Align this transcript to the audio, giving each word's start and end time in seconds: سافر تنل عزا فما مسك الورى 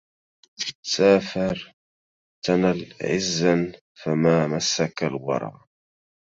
سافر 0.93 1.57
تنل 2.43 2.79
عزا 3.11 3.55
فما 3.99 4.47
مسك 4.47 5.03
الورى 5.03 5.53